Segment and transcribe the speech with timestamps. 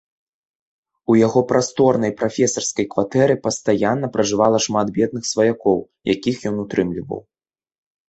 [1.11, 5.77] У яго прасторнай прафесарскай кватэры пастаянна пражывала шмат бедных сваякоў,
[6.17, 7.27] якіх ён утрымліваў.